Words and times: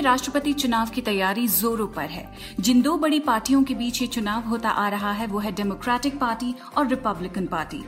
में 0.00 0.04
राष्ट्रपति 0.04 0.52
चुनाव 0.52 0.88
की 0.88 1.00
तैयारी 1.00 1.46
जोरों 1.48 1.86
पर 1.86 2.08
है। 2.10 2.24
जिन 2.60 2.80
दो 2.82 2.96
बड़ी 2.98 3.18
पार्टियों 3.20 3.62
के 3.62 3.74
बीच 3.74 4.00
ये 4.02 4.06
चुनाव 4.08 4.48
होता 4.48 4.68
आ 4.68 4.88
रहा 4.88 5.12
है, 5.12 5.26
वो 5.26 5.38
है 5.38 5.52
डेमोक्रेटिक 5.52 6.18
पार्टी 6.18 6.54
और 6.76 6.86
रिपब्लिकन 6.88 7.46
पार्टी 7.46 7.82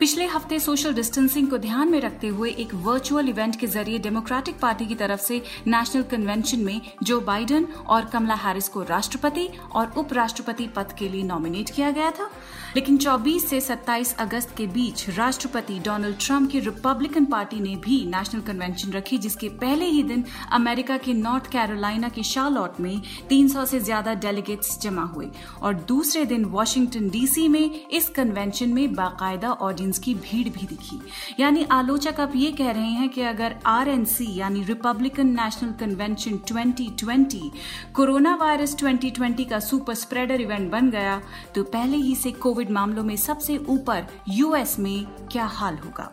पिछले 0.00 0.26
हफ़्ते 0.26 0.58
सोशल 0.58 0.94
डिस्टेंसिंग 0.94 1.48
को 1.48 1.58
ध्यान 1.58 1.90
में 1.90 2.00
रखते 2.00 2.26
हुए 2.28 2.50
एक 2.50 2.74
वर्चुअल 2.74 3.28
इवेंट 3.28 3.56
के 3.56 3.66
ज़रिए 3.66 3.98
डेमोक्रेटिक 3.98 4.58
पार्टी 4.60 4.86
की 4.86 4.94
तरफ़ 4.94 5.20
से 5.20 5.42
नेशनल 5.66 6.02
कन्वेंशन 6.02 6.60
में 6.60 6.80
जो 7.02 7.20
बाइडन 7.20 7.66
और 7.86 8.04
कमला 8.04 8.34
हैरिस 8.34 8.68
को 8.68 8.82
राष्ट्रपति 8.82 9.48
और 9.72 9.92
उपराष्ट्रपति 9.96 10.66
पद 10.66 10.92
के 10.98 11.08
लिए 11.08 11.22
नॉमिनेट 11.22 11.70
किया 11.70 11.90
गया 11.90 12.10
था। 12.10 12.30
लेकिन 12.76 12.96
24 12.98 13.46
से 13.46 13.60
27 13.60 14.14
अगस्त 14.18 14.54
के 14.56 14.66
बीच 14.66 15.08
राष्ट्रपति 15.10 15.78
डोनाल्ड 15.78 16.16
ट्रंप 16.20 16.50
की 16.50 16.60
रिपब्लिकन 16.60 17.24
पार्टी 17.24 17.60
ने 17.60 17.74
भी 17.76 18.04
नेशनल 18.06 18.40
कन्वेंशन 18.40 18.92
रखी, 18.92 19.18
जिसके 19.18 19.48
पहले 19.48 19.84
ही 19.84 20.02
दिन 20.02 20.24
अमेरिका 20.52 20.96
के 20.96 21.14
नॉर्थ 21.14 21.50
कैरोलिना 21.58 22.08
के 22.08 22.22
शार्लॉट 22.22 22.80
में 22.80 23.00
300 23.30 23.64
से 23.66 23.80
ज़्यादा 23.80 24.14
डेलीगेट्स 24.16 24.78
जमा 24.80 25.02
हुए 25.04 25.28
और 25.62 25.74
दूसरे 25.88 26.24
दिन 26.24 26.44
वॉशिंगटन 26.48 27.08
डीसी 27.10 27.46
में 27.48 27.88
इस 27.88 28.08
कन्वेंशन 28.08 28.68
में 28.68 28.94
बाकायदा 28.94 29.50
ऑडियंस 29.50 29.98
की 29.98 30.14
भीड़ 30.14 30.48
भी 30.48 30.66
दिखी। 30.66 31.00
यानी 31.40 31.64
आलोचक 31.70 32.20
अब 32.20 32.32
ये 32.36 32.50
कह 32.52 32.70
रहे 32.70 32.90
हैं 32.90 33.08
कि 33.08 33.22
अगर 33.22 33.56
आरएनसी 33.66 34.26
यानी 34.34 34.62
Republican 34.64 35.26
National 35.40 35.72
Convention 35.80 36.38
2020 36.52 37.50
corona 37.94 38.34
virus 38.34 38.76
2020 38.76 39.48
का 39.50 39.58
सुपर 39.60 39.94
स्प्रेडर 39.94 40.40
इवेंट 40.40 40.70
बन 40.70 40.90
गया 40.90 41.20
तो 41.54 41.62
पहले 41.74 41.96
ही 41.96 42.14
से 42.14 42.32
कोविड 42.38 42.70
मामलों 42.70 43.04
में 43.04 43.16
सबसे 43.16 43.56
ऊपर 43.68 44.06
यूएस 44.28 44.78
में 44.78 45.04
क्या 45.32 45.46
हाल 45.58 45.78
होगा? 45.78 46.12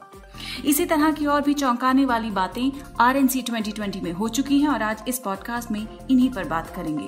इसी 0.66 0.86
तरह 0.86 1.11
की 1.11 1.25
और 1.25 1.41
भी 1.41 1.53
चौंकाने 1.53 2.05
वाली 2.05 2.31
बातें 2.31 2.72
आर 3.00 3.17
एन 3.17 3.28
सी 3.28 3.41
ट्वेंटी 3.41 4.02
में 4.02 4.11
हो 4.11 4.28
चुकी 4.28 4.59
हैं 4.59 4.67
और 4.67 4.81
आज 4.81 5.03
इस 5.08 5.19
पॉडकास्ट 5.19 5.72
में 5.72 5.88
इन्हीं 6.11 6.30
पर 6.30 6.44
बात 6.44 6.75
करेंगे। 6.75 7.08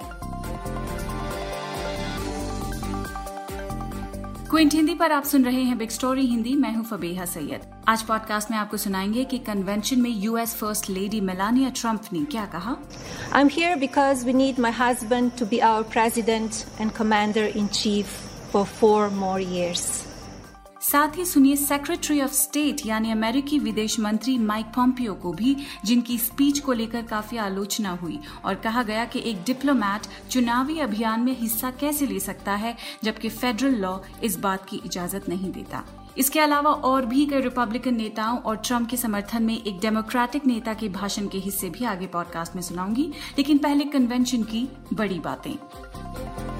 क्विंट, 4.49 4.73
हिंदी 4.73 4.93
पर 4.95 5.11
आप 5.11 5.23
सुन 5.23 5.45
रहे 5.45 5.63
हैं 5.63 5.77
बिग 5.77 5.89
स्टोरी 5.89 6.25
हिंदी, 6.25 6.55
मैं 6.55 6.75
हूँ 6.75 6.85
फबीहा 6.85 7.25
सैयद। 7.25 7.83
आज 7.87 8.01
पॉडकास्ट 8.01 8.51
में 8.51 8.57
आपको 8.57 8.77
सुनाएँगे 8.77 9.23
कि 9.23 9.37
कन्वेंशन 9.37 10.01
में 10.01 10.09
US 10.09 10.55
first 10.55 10.89
lady 10.89 11.21
Melania 11.21 11.69
Trump 11.69 12.01
ने 12.13 12.23
क्या 12.25 12.45
कहा। 12.45 12.75
I 13.33 13.41
am 13.41 13.47
here 13.51 13.75
because 13.75 14.25
we 14.25 14.33
need 14.33 14.59
my 14.59 14.71
husband 14.71 15.31
to 15.39 15.45
be 15.45 15.59
our 15.59 15.83
president 15.83 16.51
and 16.81 16.91
commander 16.91 17.45
in 17.45 17.67
chief 17.67 18.07
for 18.51 18.65
four 18.65 19.09
more 19.09 19.41
years 19.41 20.06
साथ 20.91 21.17
ही 21.17 21.25
सुनिए 21.25 21.55
सेक्रेटरी 21.55 22.21
ऑफ़ 22.21 22.31
स्टेट 22.31 22.85
यानी 22.85 23.11
अमेरिकी 23.11 23.57
विदेश 23.59 23.99
मंत्री 23.99 24.37
माइक 24.37 24.65
पॉम्पियो 24.65 25.13
को 25.13 25.31
भी, 25.33 25.55
जिनकी 25.85 26.17
स्पीच 26.17 26.59
को 26.59 26.73
लेकर 26.73 27.01
काफ़ी 27.01 27.37
आलोचना 27.37 27.89
हुई 27.89 28.19
और 28.45 28.55
कहा 28.55 28.83
गया 28.83 29.05
कि 29.05 29.21
एक 29.25 29.43
डिप्लोमैट 29.43 30.07
चुनावी 30.29 30.79
अभियान 30.79 31.21
में 31.21 31.39
हिस्सा 31.39 31.71
कैसे 31.71 32.07
ले 32.07 32.19
सकता 32.19 32.55
है, 32.55 32.75
जबकि 33.03 33.29
फेडरल 33.29 33.75
लॉ 33.75 33.97
इस 34.23 34.39
बात 34.39 34.65
की 34.65 34.81
इजाज़त 34.85 35.29
नहीं 35.29 35.51
देता। 35.51 35.83
इसके 36.17 36.39
अलावा 36.39 36.71
और 36.71 37.05
भी 37.05 37.25
कई 37.25 37.41
रिपब्लिकन 37.41 37.95
नेताओं 37.95 38.37
और 38.37 38.57
ट्रंप 38.57 38.89
के 38.89 38.97
समर्थन 38.97 39.43
में 39.43 39.63
एक 39.63 39.79
डेमोक्रेटिक 39.79 40.45
नेता 40.45 40.73
के 40.73 40.89
भाषण 40.89 41.27
के 41.27 41.37
हिस्से 41.37 41.69
भी 41.69 41.85
आगे 41.85 42.07
पॉडकास्ट 42.07 42.55
में 42.55 42.61
सुनाऊँगी, 42.61 43.11
लेकिन 43.37 43.57
पहले 43.57 43.85
कन्वेंशन 43.85 44.43
की 44.43 44.67
बड़ी 44.93 45.19
बातें। 45.19 46.56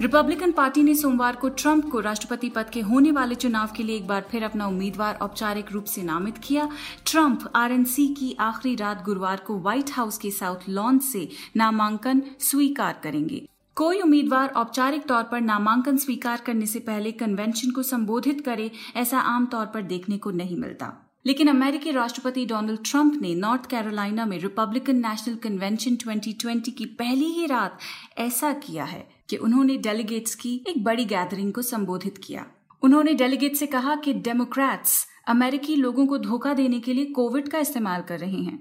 रिपब्लिकन 0.00 0.52
पार्टी 0.52 0.82
ने 0.82 0.94
सोमवार 0.94 1.36
को 1.36 1.48
ट्रंप 1.48 1.90
को 1.90 2.00
राष्ट्रपति 2.00 2.48
पद 2.48 2.70
के 2.70 2.80
होने 2.80 3.10
वाले 3.10 3.34
चुनाव 3.34 3.68
के 3.76 3.82
लिए 3.82 3.96
एक 3.96 4.06
बार 4.06 4.28
फिर 4.30 4.44
अपना 4.44 4.66
उम्मीदवार 4.66 5.14
औपचारिक 5.14 5.72
रूप 5.72 5.84
से 5.84 6.02
नामित 6.02 6.38
किया। 6.38 6.68
ट्रंप 7.06 7.52
आरएनसी 7.56 8.08
की 8.08 8.36
आखिरी 8.40 8.74
रात 8.74 9.04
गुरुवार 9.04 9.36
को 9.46 9.58
व्हाइट 9.58 9.90
हाउस 9.92 10.18
के 10.18 10.30
साउथ 10.30 10.56
लॉन 10.68 10.98
से 10.98 11.28
नामांकन 11.56 12.22
स्वीकार 12.40 13.00
करेंगे। 13.02 13.48
कोई 13.74 14.00
उम्मीदवार 14.00 14.48
औपचारिक 14.48 15.06
तौर 15.06 15.22
पर 15.22 15.40
नामांकन 15.40 15.96
स्वीकार 15.96 16.40
करने 16.46 16.66
से 16.66 16.78
पहले 16.78 17.12
कन्वेंशन 17.12 17.70
को 17.70 17.82
संबोधित 17.82 18.40
करे, 18.40 18.70
ऐसा 18.96 19.20
आमतौर 19.20 19.66
पर 19.66 19.82
देखने 19.82 20.18
को 20.18 20.30
नहीं 20.30 20.56
मिलता। 20.56 21.10
लेकिन 21.26 21.48
अमेरिकी 21.48 21.90
राष्ट्रपति 21.90 22.46
डोनाल्ड 22.46 22.80
ट्रंप 22.90 23.22
ने 23.22 23.34
नॉर्थ 23.34 23.66
कैरोलिना 23.66 24.26
में 24.26 24.38
रिपब्लिकन 24.38 24.96
नेशनल 24.96 25.34
कन्वेंशन 25.34 25.96
2020 25.96 26.70
की 26.70 26.86
पहली 26.86 27.24
ही 27.24 27.46
रात 27.46 27.78
ऐसा 28.18 28.52
किया 28.52 28.84
है। 28.84 29.19
कि 29.30 29.36
उन्होंने 29.36 29.76
डेलीगेट्स 29.76 30.34
की 30.34 30.60
एक 30.68 30.82
बड़ी 30.84 31.04
गैदरिंग 31.04 31.52
को 31.52 31.62
संबोधित 31.62 32.18
किया। 32.18 32.46
उन्होंने 32.82 33.14
डेलीगेट 33.14 33.56
से 33.56 33.66
कहा 33.66 33.94
कि 33.96 34.12
डेमोक्रेट्स 34.12 35.06
अमेरिकी 35.28 35.76
लोगों 35.76 36.06
को 36.06 36.18
धोखा 36.18 36.52
देने 36.54 36.80
के 36.80 36.92
लिए 36.92 37.04
कोविड 37.04 37.48
का 37.48 37.58
इस्तेमाल 37.58 38.02
कर 38.02 38.18
रहे 38.18 38.36
हैं। 38.36 38.58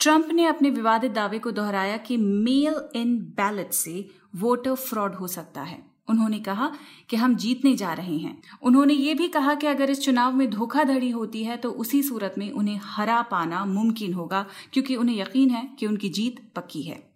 ट्रंप 0.00 0.28
ने 0.32 0.46
अपने 0.46 0.70
विवादित 0.70 1.12
दावे 1.12 1.38
को 1.38 1.50
दोहराया 1.50 1.96
कि 1.96 2.16
मेल 2.16 2.74
इन 2.94 3.18
बैलेट 3.18 3.72
से 3.72 4.08
वोटर 4.36 4.74
फ्रॉड 4.74 5.14
हो 5.14 5.26
सकता 5.26 5.62
है। 5.62 5.82
उन्होंने 6.08 6.38
कहा 6.38 6.70
कि 7.10 7.16
हम 7.16 7.36
जीतने 7.36 7.74
जा 7.76 7.92
रहे 7.92 8.16
हैं। 8.16 8.42
उन्होंने 8.62 8.94
ये 8.94 9.14
भी 9.14 9.28
कहा 9.28 9.54
कि 9.54 9.66
अगर 9.66 9.90
इस 9.90 10.00
चुनाव 10.00 10.32
में 10.32 10.50
धोखाधड़ी 10.50 11.10
होती 11.10 11.44
है 11.44 11.56
तो 11.56 11.70
उसी 11.70 12.02
सूरत 12.02 12.34
में 12.38 12.50
उन्हें 12.50 12.80
हरा 12.82 13.20
पाना 13.22 13.64
मुमकिन 13.64 14.14
होगा, 14.14 14.46
क्योंकि 14.72 14.96
उन्हें 14.96 15.16
यकीन 15.16 15.50
है 15.50 15.68
कि 15.78 15.86
उनकी 15.86 16.08
जीत 16.08 16.40
पक्की 16.56 16.82
है। 16.82 17.09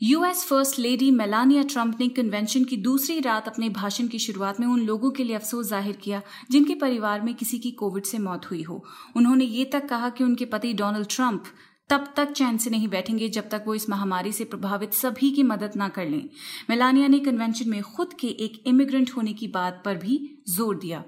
US 0.00 0.42
first 0.44 0.78
lady 0.78 1.10
Melania 1.10 1.62
Trump 1.62 2.00
ने 2.00 2.08
कन्वेंशन 2.08 2.64
की 2.64 2.76
दूसरी 2.76 3.20
रात 3.20 3.46
अपने 3.48 3.68
भाषण 3.68 4.08
की 4.08 4.18
शुरुआत 4.18 4.58
में 4.60 4.66
उन 4.66 4.80
लोगों 4.86 5.10
के 5.10 5.24
लिए 5.24 5.36
अफसोस 5.36 5.68
ज़ाहिर 5.68 5.96
किया, 5.96 6.20
जिनके 6.50 6.74
परिवार 6.74 7.20
में 7.20 7.34
किसी 7.34 7.58
की 7.58 7.70
कोविड 7.72 8.04
से 8.04 8.18
मौत 8.18 8.50
हुई 8.50 8.62
हो। 8.62 8.82
उन्होंने 9.16 9.44
ये 9.44 9.64
तक 9.64 9.88
कहा 9.88 10.08
कि 10.08 10.24
उनके 10.24 10.44
पति 10.44 10.72
डोनाल्ड 10.72 11.08
ट्रंप 11.10 11.44
तब 11.90 12.12
तक 12.16 12.32
चैन 12.32 12.58
से 12.58 12.70
नहीं 12.70 12.88
बैठेंगे 12.88 13.28
जब 13.28 13.48
तक 13.48 13.64
वो 13.66 13.74
इस 13.74 13.88
महामारी 13.90 14.32
से 14.32 14.44
प्रभावित 14.44 14.94
सभी 14.94 15.30
की 15.30 15.42
मदद 15.44 15.76
ना 15.76 15.88
कर 15.88 16.06
लें। 16.06 16.22
मेलानिया 16.70 17.08
ने 17.08 17.18
कन्वेंशन 17.20 17.70
में 17.70 17.82
खुद 17.96 18.12
के 18.20 18.28
एक 18.44 18.62
इमिग्रेंट 18.66 19.10
होने 19.16 19.32
की 19.32 19.48
बात 19.48 19.82
पर 19.84 19.96
भी 19.96 20.20
ज़ोर 20.48 20.78
दिया। 20.78 21.02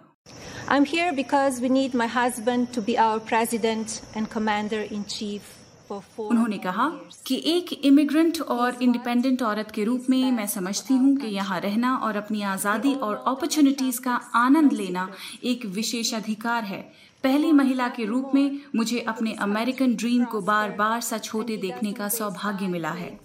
I'm 0.68 0.84
here 0.86 1.12
because 1.12 1.60
we 1.60 1.68
need 1.70 1.94
my 1.94 2.10
husband 2.16 2.72
to 2.72 2.88
be 2.88 2.98
our 2.98 3.20
president 3.30 4.00
and 4.16 4.30
commander 4.30 4.84
in 4.90 5.08
chief 5.08 5.54
उन्होंने 5.90 6.58
कहा 6.58 6.88
कि 7.26 7.42
एक 7.46 7.72
इमिग्रेंट 7.84 8.40
और 8.42 8.82
इंडिपेंडेंट 8.82 9.42
औरत 9.42 9.70
के 9.70 9.84
रूप 9.84 10.06
में 10.10 10.30
मैं 10.32 10.46
समझती 10.46 10.94
हूँ 10.94 11.16
कि 11.16 11.26
यहाँ 11.26 11.60
रहना 11.60 11.94
और 11.96 12.16
अपनी 12.16 12.42
आज़ादी 12.44 12.94
और 12.94 13.16
अपॉर्चुनिटीज़ 13.26 14.00
का 14.00 14.20
आनंद 14.36 14.72
लेना 14.72 15.08
एक 15.44 15.66
विशेष 15.66 16.14
अधिकार 16.14 16.64
है। 16.64 16.80
पहली 17.24 17.52
महिला 17.52 17.88
के 17.88 18.04
रूप 18.04 18.30
में 18.34 18.60
मुझे 18.76 19.00
अपने 19.08 19.32
अमेरिकन 19.40 19.94
ड्रीम 19.94 20.24
को 20.24 20.40
बार 20.40 20.70
बार 20.70 21.00
सच 21.00 21.30
होते 21.34 21.56
देखने 21.56 21.92
का 21.92 22.08
सौभाग्य 22.08 22.66
मिला 22.66 22.90
है। 22.90 23.18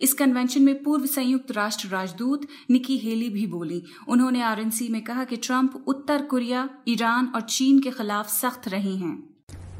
इस 0.00 0.12
कन्वेंशन 0.12 0.62
में 0.62 0.82
पूर्व 0.82 1.06
संयुक्त 1.06 1.50
राष्ट्र 1.50 1.88
राजदूत 1.88 2.46
निकी 2.70 2.98
हेली 2.98 3.28
भी 3.30 3.46
बोली। 3.46 3.82
उन्होंने 4.08 4.42
आरएनसी 4.42 4.88
में 4.88 5.02
कहा 5.04 5.24
कि 5.24 5.36
ट्रंप 5.36 5.84
उत्तर 5.86 6.22
कोरिया 6.22 6.68
ईरान 6.88 7.32
और 7.34 7.40
चीन 7.40 7.80
के 7.80 7.90
खिलाफ 7.90 8.28
सख्त 8.30 8.68
रहे 8.68 8.94
हैं। 8.96 9.16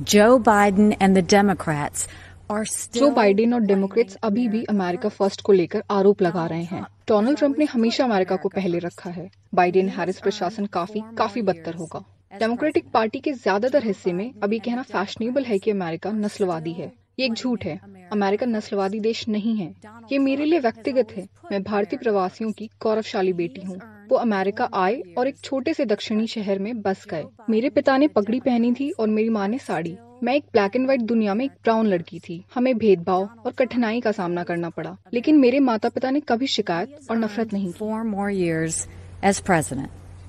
Joe 0.00 0.38
Biden 0.38 0.96
and 1.00 1.16
the 1.16 1.22
Democrats 1.22 2.06
are 2.48 2.64
still 2.64 3.00
Joe 3.00 3.10
Biden 3.10 3.54
और 3.54 3.60
डेमोक्रेट्स 3.60 4.16
अभी 4.22 4.46
भी 4.48 4.62
अमेरिका 4.64 5.08
फ़र्स्ट 5.08 5.40
को 5.40 5.52
लेकर 5.52 5.82
आरोप 5.90 6.22
लगा 6.22 6.44
रहे 6.46 6.62
हैं। 6.64 6.82
डोनाल्ड 7.08 7.38
ट्रंप 7.38 7.58
ने 7.58 7.64
हमेशा 7.64 8.04
अमेरिका 8.04 8.36
को 8.36 8.48
पहले 8.48 8.78
रखा 8.78 9.10
है। 9.10 9.28
बाइडेन 9.54 9.88
हैरिस 9.88 10.20
प्रशासन 10.20 10.66
काफ़ी 10.66 11.02
काफ़ी 11.18 11.42
बदतर 11.42 11.74
होगा। 11.74 12.04
डेमोक्रेटिक 12.34 12.90
पार्टी 12.92 13.20
के 13.20 13.32
ज़्यादातर 13.32 13.84
हिस्से 13.84 14.12
में 14.12 14.32
अभी 14.42 14.58
कहना 14.58 14.82
फैशनेबल 14.84 15.44
है 15.44 15.58
कि 15.58 15.70
अमेरिका 15.70 16.12
नस्लवादी 16.12 16.72
है। 16.72 16.92
ये 17.18 17.26
एक 17.26 17.34
झूठ 17.34 17.64
है। 17.64 17.80
अमेरिका 18.12 18.46
नस्लवादी 18.46 19.00
देश 19.00 19.28
नहीं 19.28 19.56
है। 19.56 19.74
ये 20.12 20.18
मेरे 20.18 20.44
लिए 20.44 20.58
व्यक्तिगत 20.58 21.08
है। 21.16 21.28
मैं 21.52 21.62
भारतीय 21.62 21.98
प्रवासियों 21.98 22.52
की 22.52 22.70
गौरवशाली 22.82 23.32
बेटी 23.32 23.60
हूँ। 23.60 23.80
वो 24.08 24.16
अमेरिका 24.16 24.68
आए 24.74 25.02
और 25.18 25.28
एक 25.28 25.38
छोटे 25.38 25.74
से 25.74 25.84
दक्षिणी 25.84 26.26
शहर 26.26 26.58
में 26.58 26.82
बस 26.82 27.06
गए। 27.10 27.24
मेरे 27.50 27.70
पिता 27.70 27.96
ने 27.96 28.08
पगड़ी 28.08 28.40
पहनी 28.40 28.72
थी 28.72 28.90
और 28.90 29.08
मेरी 29.08 29.28
माँ 29.28 29.48
ने 29.48 29.58
साड़ी। 29.58 29.96
मैं 30.22 30.34
एक 30.34 30.44
ब्लैक 30.52 30.76
एंड 30.76 30.84
व्हाइट 30.84 31.00
दुनिया 31.00 31.34
में 31.34 31.44
एक 31.44 31.50
ब्राउन 31.50 31.86
लड़की 31.86 32.18
थी। 32.18 32.44
हमें 32.54 32.78
भेदभाव 32.78 33.28
और 33.46 33.52
कठिनाई 33.52 34.00
का 34.00 34.12
सामना 34.12 34.42
करना 34.42 34.70
पड़ा। 34.70 34.96
लेकिन 35.14 35.38
मेरे 35.38 35.60
माता 35.60 35.88
पिता 35.88 36.10
ने 36.10 36.20
कभी 36.20 36.46
शिकायत 36.46 36.98
और 37.10 37.16
नफरत 37.16 37.52
नहीं 37.52 37.72
की। 37.72 38.88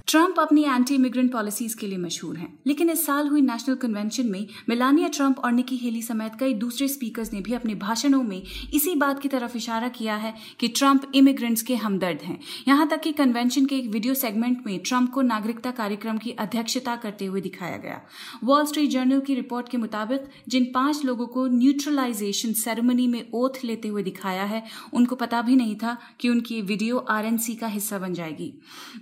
ट्रंप 0.09 0.39
अपनी 0.39 0.63
एंटी 0.63 0.95
इमिग्रेंट 0.95 1.31
पॉलिसीज़ 1.31 1.75
के 1.77 1.88
लिए 1.88 1.97
मशहूर 1.97 2.38
हैं। 2.38 2.59
लेकिन 2.67 2.89
इस 2.89 3.06
साल 3.06 3.27
हुई 3.27 3.41
नेशनल 3.41 3.75
कन्वेंशन 3.75 4.27
में 4.27 4.47
मिलानिया 4.69 5.07
ट्रंप 5.07 5.39
और 5.39 5.51
निकी 5.51 5.75
हेली 5.77 6.01
समेत 6.01 6.31
कई 6.39 6.53
दूसरे 6.53 6.88
स्पीकर्स 6.88 7.33
ने 7.33 7.41
भी 7.41 7.53
अपने 7.53 7.75
भाषणों 7.75 8.21
में 8.23 8.41
इसी 8.73 8.95
बात 8.95 9.19
की 9.19 9.27
तरफ़ 9.27 9.57
इशारा 9.57 9.88
किया 9.88 10.15
है 10.15 10.33
कि 10.59 10.67
ट्रंप 10.67 11.11
इमिग्रेंट्स 11.15 11.61
के 11.61 11.75
हमदर्द 11.75 12.21
हैं। 12.21 12.39
यहाँ 12.67 12.88
तक 12.88 13.01
कि 13.01 13.11
कन्वेंशन 13.11 13.65
के 13.65 13.75
एक 13.75 13.89
वीडियो 13.89 14.13
सेगमेंट 14.13 14.65
में 14.65 14.79
ट्रंप 14.79 15.11
को 15.11 15.21
नागरिकता 15.21 15.71
कार्यक्रम 15.71 16.17
की 16.17 16.31
अध्यक्षता 16.31 16.95
करते 16.95 17.25
हुए 17.25 17.41
दिखाया 17.41 17.77
गया। 17.77 18.01
वॉल 18.44 18.65
स्ट्रीट 18.65 18.89
जर्नल 18.89 19.19
की 19.19 19.35
रिपोर्ट 19.35 19.69
के 19.69 19.77
मुताबिक 19.77 20.23
जिन 20.47 20.65
पाँच 20.65 21.05
लोगों 21.05 21.27
को 21.27 21.47
न्यूट्रलाइजेशन 21.47 22.53
सेरेमनी 22.53 23.07
में 23.07 23.27
ओथ 23.33 23.63
लेते 23.63 23.88
हुए 23.88 24.03
दिखाया 24.03 24.44
है, 24.44 24.63
उनको 24.94 25.15
पता 25.15 25.41
भी 25.41 25.55
नहीं 25.55 25.75
था 25.75 25.97
कि 26.19 26.29
उनकी 26.29 26.62
वीडियो 26.62 26.97
आरएनसी 26.97 27.55
का 27.55 27.67
हिस्सा 27.67 28.00
बन 28.00 28.13
जाएगी। 28.13 28.53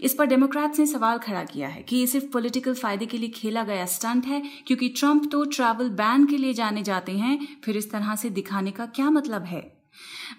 इस 0.02 0.14
पर 0.14 0.26
डेमोक्रेट्स 0.26 0.80
ने 0.80 0.97
सवाल 0.98 1.18
खड़ा 1.18 1.44
किया 1.44 1.68
है 1.68 1.82
कि 1.82 1.96
ये 1.96 2.08
सिर्फ़ 2.08 2.26
पॉलिटिकल 2.26 2.74
फ़ायदे 2.74 3.06
के 3.06 3.18
लिए 3.18 3.30
खेला 3.30 3.64
गया 3.64 3.86
स्टंट 3.86 4.26
है, 4.26 4.42
क्योंकि 4.68 4.90
ट्रंप 4.90 5.30
तो 5.32 5.44
ट्रैवल 5.46 5.90
बैन 5.96 6.26
के 6.26 6.38
लिए 6.38 6.54
जाने 6.54 6.84
जाते 6.84 7.18
हैं, 7.18 7.40
फिर 7.64 7.78
इस 7.78 7.92
तरह 7.92 8.16
से 8.16 8.30
दिखाने 8.30 8.72
का 8.72 8.86
क्या 8.86 9.10
मतलब 9.10 9.44
है? 9.44 9.77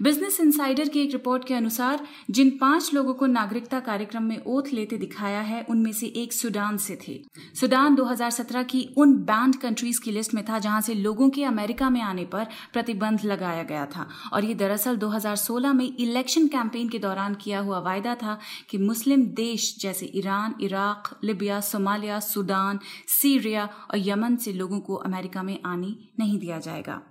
बिज़नेस 0.03 0.41
इंसाइडर 0.41 0.89
की 0.89 1.01
एक 1.01 1.13
रिपोर्ट 1.13 1.45
के 1.45 1.55
अनुसार, 1.55 2.07
जिन 2.31 2.51
पाँच 2.51 2.91
लोगों 2.95 3.15
को 3.15 3.27
नागरिकता 3.27 3.81
कार्यक्रम 3.81 4.23
में 4.23 4.43
ओथ 4.47 4.63
लेते 4.73 4.97
दिखाया 4.97 5.41
है, 5.41 5.67
उनमें 5.71 5.93
से 5.93 6.07
एक 6.07 6.33
सूडान 6.33 6.77
से 6.77 6.99
थे। 7.09 7.25
सूडान 7.61 7.95
2017 7.95 8.63
की 8.63 8.95
उन 8.97 9.15
बैंड 9.15 9.57
कंट्रीज़ 9.57 10.01
की 10.01 10.11
लिस्ट 10.11 10.35
में 10.35 10.45
था 10.45 10.59
जहाँ 10.59 10.81
से 10.81 10.95
लोगों 10.95 11.31
के 11.31 11.45
अमेरिका 11.45 11.91
में 11.91 12.01
आने 12.01 12.25
पर 12.25 12.45
प्रतिबंध 12.73 13.25
लगाया 13.25 13.63
गया 13.63 13.87
था। 13.87 14.09
और 14.33 14.45
ये 14.45 14.55
दरअसल 14.55 14.97
2016 14.97 15.73
में 15.73 15.97
इलेक्शन 15.97 16.47
कैंपेन 16.47 16.89
के 16.89 16.99
दौरान 16.99 17.35
किया 17.35 17.61
हुआ 17.61 17.79
वायदा 17.79 18.15
था 18.15 18.39
कि 18.71 18.79
मुस्लिम 18.79 19.23
देश 19.23 19.77
जैसे 19.81 20.13
Iran, 20.15 20.55
Iraq, 20.61 21.21
Libya, 21.25 21.61
Somalia, 21.61 22.21
Sudan, 22.21 22.79
Syria 23.07 23.65
और 23.65 23.99
यमन 23.99 24.37
से 24.37 24.53
लोगों 24.53 24.81
को 24.81 24.95
अमेरिका 24.95 25.43
में 25.43 25.59
आने 25.67 25.95
नहीं 26.19 26.39
दिया 26.39 26.59
जाएगा। 26.59 27.03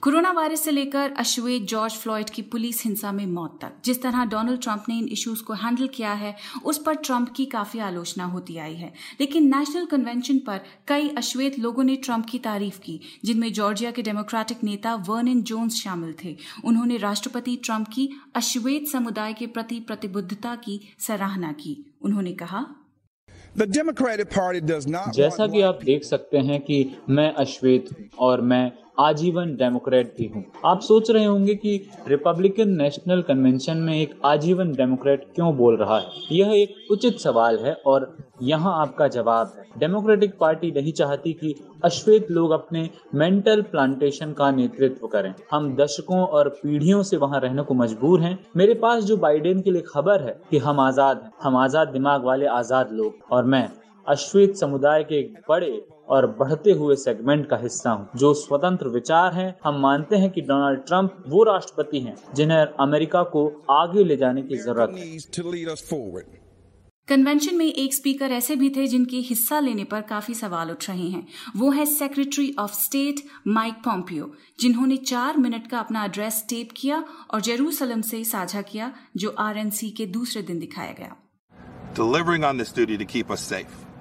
कोरोना 0.00 0.30
वायरस 0.30 0.60
से 0.60 0.70
लेकर 0.70 1.12
अश्वेत 1.12 1.62
जॉर्ज 1.62 1.92
फ्लॉयड 1.92 2.30
की 2.30 2.42
पुलिस 2.42 2.84
हिंसा 2.84 3.12
में 3.12 3.26
मौत 3.26 3.58
तक। 3.62 3.72
जिस 3.84 4.02
तरह 4.02 4.24
डोनाल्ड 4.24 4.62
ट्रंप 4.62 4.84
ने 4.88 4.98
इन 4.98 5.08
इश्यूज़ 5.08 5.42
को 5.42 5.52
हैंडल 5.52 5.86
किया 5.86 6.12
है 6.12 6.36
उस 6.64 6.82
पर 6.82 6.94
ट्रंप 6.94 7.28
की 7.36 7.46
काफ़ी 7.46 7.80
आलोचना 7.80 8.24
होती 8.24 8.56
आई 8.56 8.74
है। 8.74 8.92
लेकिन 9.20 9.56
नेशनल 9.56 9.86
कन्वेंशन 9.86 10.38
पर 10.38 10.60
कई 10.88 11.08
अश्वेत 11.08 11.58
लोगों 11.58 11.84
ने 11.84 11.96
ट्रंप 11.96 12.26
की 12.26 12.38
तारीफ़ 12.38 12.80
की 12.80 13.00
जिनमें 13.24 13.52
जॉर्जिया 13.52 13.90
के 13.90 14.02
डेमोक्रेटिक 14.02 14.64
नेता 14.64 14.94
वर्निन 14.94 15.42
जोन्स 15.42 15.74
शामिल 15.74 16.14
थे। 16.24 16.36
उन्होंने 16.64 16.96
राष्ट्रपति 16.96 17.56
ट्रंप 17.56 17.88
की 17.88 18.10
अश्वेत 18.34 18.88
समुदाय 18.88 19.32
के 19.32 19.46
प्रति 19.46 19.80
प्रतिबद्धता 19.80 20.54
की 20.56 20.80
सराहना 20.98 21.52
की। 21.52 21.94
उन्होंने 22.02 22.32
कहा 22.32 22.66
जैसा 25.10 25.46
कि 25.46 25.60
आप 25.60 25.78
देख 25.84 26.04
सकते 26.04 26.38
हैं 26.38 26.60
कि 26.60 26.96
मैं 27.08 27.34
अश्वेत 27.34 28.10
और 28.18 28.40
मैं 28.40 28.72
आजीवन 28.98 29.54
डेमोक्रेट 29.56 30.14
भी 30.16 30.26
हूँ। 30.26 30.44
आप 30.64 30.80
सोच 30.80 31.10
रहे 31.10 31.24
होंगे 31.24 31.54
कि 31.54 31.76
रिपब्लिकन 32.08 32.68
नेशनल 32.72 33.22
कन्वेंशन 33.22 33.76
में 33.76 33.94
एक 33.94 34.14
आजीवन 34.24 34.72
डेमोक्रेट 34.72 35.24
क्यों 35.34 35.54
बोल 35.56 35.76
रहा 35.76 35.98
है? 35.98 36.06
यह 36.32 36.52
एक 36.52 36.90
उचित 36.90 37.18
सवाल 37.18 37.58
है 37.58 37.74
और 37.86 38.14
यहाँ 38.42 38.74
आपका 38.80 39.08
जवाब 39.08 39.52
है। 39.58 39.64
डेमोक्रेटिक 39.78 40.36
पार्टी 40.38 40.70
नहीं 40.72 40.92
चाहती 40.92 41.32
कि 41.32 41.54
अश्वेत 41.84 42.30
लोग 42.30 42.50
अपने 42.50 42.88
मेंटल 43.14 43.62
प्लांटेशन 43.62 44.32
का 44.32 44.50
नेतृत्व 44.50 45.06
करें। 45.06 45.32
हम 45.50 45.74
दशकों 45.76 46.20
और 46.20 46.48
पीढ़ियों 46.62 47.02
से 47.02 47.16
वहाँ 47.16 47.40
रहने 47.40 47.62
को 47.62 47.74
मजबूर 47.74 48.20
हैं। 48.20 48.38
मेरे 48.56 48.74
पास 48.74 49.04
जो 49.04 49.16
बाइडेन 49.16 49.60
के 49.60 49.70
लिए 49.70 49.82
खबर 49.86 50.22
है 50.22 50.40
कि 50.50 50.58
हम 50.58 50.80
आज़ाद 50.80 51.20
हैं। 51.24 51.32
हम 51.42 51.56
आज़ाद 51.56 51.88
दिमाग 51.88 52.24
वाले 52.24 52.46
आज़ाद 52.48 52.92
लोग 52.92 53.32
और 53.32 53.44
मैं 53.44 53.68
अश्वेत 54.06 54.56
समुदाय 54.56 55.02
के 55.02 55.20
बड़े 55.48 55.70
और 56.12 56.26
बढ़ते 56.38 56.72
हुए 56.72 56.96
सेगमेंट 56.96 57.48
का 57.48 57.56
हिस्सा 57.56 57.90
हूँ। 57.90 58.08
जो 58.16 58.32
स्वतंत्र 58.34 58.88
विचार 58.88 59.34
हैं 59.34 59.54
हम 59.64 59.80
मानते 59.80 60.16
हैं 60.16 60.30
कि 60.30 60.40
डोनाल्ड 60.40 60.80
ट्रंप 60.80 61.24
वो 61.28 61.42
राष्ट्रपति 61.44 62.00
हैं 62.00 62.14
जिन्हें 62.34 62.58
अमेरिका 62.80 63.22
को 63.34 63.48
आगे 63.70 64.04
ले 64.04 64.16
जाने 64.16 64.42
की 64.42 64.56
ज़रूरत 64.56 64.96
है। 64.98 66.40
कन्वेंशन 67.08 67.56
में 67.56 67.64
एक 67.66 67.94
स्पीकर 67.94 68.32
ऐसे 68.32 68.56
भी 68.56 68.68
थे 68.70 68.86
जिनके 68.86 69.16
हिस्सा 69.20 69.58
लेने 69.60 69.84
पर 69.84 70.00
काफ़ी 70.00 70.34
सवाल 70.34 70.70
उठ 70.70 70.88
रहे 70.88 71.08
हैं। 71.08 71.26
वो 71.56 71.70
है 71.70 71.86
secretary 71.86 72.54
of 72.58 72.74
state 72.74 73.22
Mike 73.48 73.74
Pompeo 73.84 74.30
जिन्होंने 74.60 74.96
चार 74.96 75.36
मिनट 75.36 75.66
का 75.66 75.78
अपना 75.78 76.04
एड्रेस 76.04 76.44
टेप 76.48 76.68
किया 76.76 77.04
और 77.30 77.40
जेरूसलम 77.40 78.00
से 78.00 78.24
साझा 78.24 78.62
किया 78.62 78.92
जो 79.16 79.34
आरएनसी 79.38 79.90
के 79.90 80.06
दूसरे 80.08 80.42
दिन 80.42 80.58
दिखाया 80.58 80.92
गया। 80.92 81.16
Delivering 81.94 82.44
on 82.44 82.62
this 82.62 82.70
duty 82.72 82.98
to 82.98 83.08
keep 83.14 83.34
us 83.36 83.48
safe. 83.48 83.91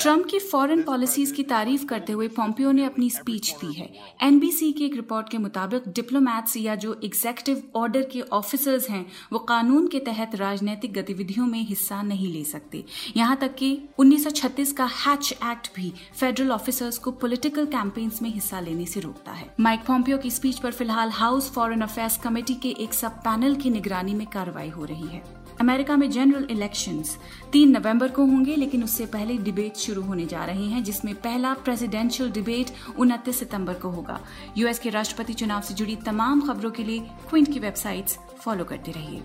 Trump 0.00 0.26
की 0.26 0.38
फॉरेन 0.38 0.82
पॉलिसीज़ 0.82 1.34
की 1.34 1.42
तारीफ़ 1.42 1.86
करते 1.86 2.12
हुए 2.12 2.28
पोम्पियो 2.28 2.72
ने 2.72 2.84
अपनी 2.84 3.10
स्पीच 3.10 3.50
दी 3.50 3.72
है। 3.72 3.88
एनबीसी 4.22 4.72
की 4.72 4.84
एक 4.84 4.94
रिपोर्ट 4.94 5.28
के 5.28 5.38
मुताबिक 5.38 5.82
डिप्लोमैट्स 5.88 6.56
या 6.56 6.74
जो 6.74 7.00
एग्जेक्टिव 7.04 7.62
ऑर्डर 7.76 8.02
के 8.02 8.20
ऑफिसर्स 8.20 8.90
हैं 8.90 9.06
वो 9.32 9.38
कानून 9.38 9.88
के 9.88 9.98
तहत 9.98 10.34
राजनीतिक 10.34 10.92
गतिविधियों 10.92 11.46
में 11.46 11.62
हिस्सा 11.62 12.02
नहीं 12.02 12.32
ले 12.32 12.44
सकते। 12.44 12.84
यहाँ 13.16 13.36
तक 13.36 13.54
कि 13.54 13.88
1936 13.98 14.72
का 14.72 14.84
हैच 14.84 15.32
एक्ट 15.32 15.70
भी 15.76 15.92
फेडरल 16.20 16.52
ऑफिसर्स 16.52 16.98
को 16.98 17.10
पॉलिटिकल 17.10 17.66
कैंपेन्स 17.66 18.22
में 18.22 18.30
हिस्सा 18.30 18.60
लेने 18.60 18.86
से 18.86 19.00
रोकता 19.00 19.32
है। 19.32 19.54
माइक 19.60 19.80
पोम्पियो 19.80 20.18
की 20.18 20.30
स्पीच 20.30 20.58
पर 20.58 20.72
फ़िलहाल 20.72 21.10
हाउस 21.10 21.52
फॉरेन 21.52 21.80
अफेयर्स 21.80 22.16
कमेटी 22.16 22.54
के 22.54 22.68
एक 22.68 22.94
सब 22.94 23.10
पैनल 23.10 23.54
की 23.54 23.70
निगरानी 23.70 24.14
में 24.14 24.26
कार्रवाई 24.26 24.68
हो 24.68 24.84
रही 24.84 25.06
है। 25.06 25.41
अमेरिका 25.60 25.96
में 25.96 26.10
जनरल 26.10 26.46
इलेक्शंस 26.50 27.16
तीन 27.52 27.70
नवंबर 27.70 28.08
को 28.08 28.24
होंगे, 28.24 28.56
लेकिन 28.56 28.84
उससे 28.84 29.06
पहले 29.06 29.36
डिबेट 29.38 29.76
शुरू 29.76 30.02
होने 30.02 30.26
जा 30.26 30.44
रहे 30.44 30.64
हैं, 30.64 30.82
जिसमें 30.84 31.14
पहला 31.16 31.52
प्रेसिडेंशियल 31.64 32.30
डिबेट 32.30 32.72
उनतीस 32.98 33.38
सितंबर 33.38 33.74
को 33.74 33.90
होगा। 33.90 34.20
यूएस 34.58 34.78
के 34.78 34.90
राष्ट्रपति 34.90 35.32
चुनाव 35.34 35.60
से 35.60 35.74
जुड़ी 35.74 35.96
तमाम 36.06 36.40
खबरों 36.40 36.70
के 36.70 36.84
लिए 36.84 37.00
क्विंट 37.30 37.52
की 37.52 37.58
वेबसाइट्स 37.60 38.18
फॉलो 38.40 38.64
करते 38.64 38.92
रहिए। 38.92 39.22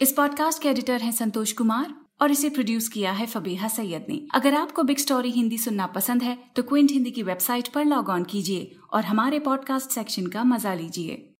इस 0.00 0.12
पॉडकास्ट 0.12 0.62
के 0.62 0.68
एडिटर 0.68 1.00
हैं 1.00 1.12
संतोष 1.12 1.52
कुमार, 1.52 1.94
और 2.22 2.30
इसे 2.30 2.48
प्रोड्यूस 2.48 2.88
किया 2.88 3.10
है 3.12 3.26
फबीहा 3.26 3.68
सैयद 3.68 4.06
ने। 4.08 4.20
अगर 4.34 4.54
आपको 4.54 4.82
बिग 4.82 4.98
स्टोरी 4.98 5.30
हिंदी 5.30 5.58
सुनना 5.58 5.86
पसंद 5.86 6.22
है 6.22 6.36
तो 6.56 6.62
क्विंट 6.62 6.90
हिंदी 6.90 7.10
की 7.10 7.22
वेबसाइट 7.22 7.68
पर 7.68 7.84
लॉग 7.84 8.08
ऑन 8.08 8.24
कीजिए, 8.24 8.70
और 8.92 9.04
हमारे 9.04 9.38
पॉडकास्ट 9.40 9.90
सेक्शन 9.90 10.26
का 10.26 10.44
मज़ा 10.44 10.74
लीजिए। 10.74 11.35